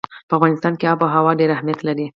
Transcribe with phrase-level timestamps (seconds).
[0.29, 2.05] په افغانستان کې آب وهوا ډېر اهمیت لري.